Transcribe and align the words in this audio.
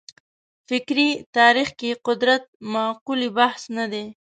فکري 0.67 1.09
تاریخ 1.37 1.69
کې 1.79 1.91
قدرت 2.07 2.43
مقولې 2.73 3.29
بحث 3.37 3.61
نه 3.77 3.85
دی. 3.91 4.05